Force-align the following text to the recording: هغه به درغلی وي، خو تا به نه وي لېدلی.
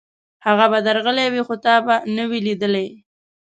هغه 0.45 0.65
به 0.71 0.79
درغلی 0.87 1.27
وي، 1.33 1.41
خو 1.47 1.55
تا 1.63 1.75
به 1.85 1.95
نه 2.15 2.23
وي 2.29 2.39
لېدلی. 2.45 2.87